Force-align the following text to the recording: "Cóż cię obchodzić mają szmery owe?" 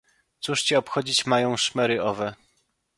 "Cóż 0.39 0.63
cię 0.63 0.77
obchodzić 0.77 1.25
mają 1.25 1.57
szmery 1.57 2.03
owe?" 2.03 2.35